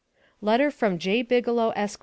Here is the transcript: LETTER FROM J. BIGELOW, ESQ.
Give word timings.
LETTER 0.41 0.71
FROM 0.71 0.97
J. 0.97 1.21
BIGELOW, 1.21 1.73
ESQ. 1.75 1.99